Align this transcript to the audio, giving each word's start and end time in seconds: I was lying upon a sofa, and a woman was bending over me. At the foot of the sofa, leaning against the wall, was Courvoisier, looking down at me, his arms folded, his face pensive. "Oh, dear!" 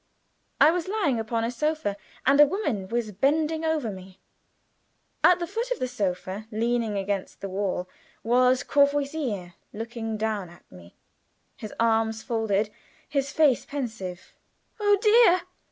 I 0.59 0.71
was 0.71 0.87
lying 0.87 1.19
upon 1.19 1.43
a 1.43 1.51
sofa, 1.51 1.95
and 2.25 2.41
a 2.41 2.47
woman 2.47 2.87
was 2.87 3.11
bending 3.11 3.63
over 3.63 3.91
me. 3.91 4.19
At 5.23 5.37
the 5.37 5.45
foot 5.45 5.69
of 5.69 5.77
the 5.77 5.87
sofa, 5.87 6.47
leaning 6.49 6.97
against 6.97 7.39
the 7.39 7.47
wall, 7.49 7.87
was 8.23 8.63
Courvoisier, 8.63 9.53
looking 9.71 10.17
down 10.17 10.49
at 10.49 10.65
me, 10.71 10.95
his 11.55 11.71
arms 11.79 12.23
folded, 12.23 12.71
his 13.07 13.31
face 13.31 13.63
pensive. 13.63 14.33
"Oh, 14.79 14.97
dear!" 15.03 15.41